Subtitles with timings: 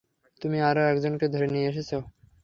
[0.41, 1.91] তুমি আরো একজনকে ধরে নিয়ে এসেছ।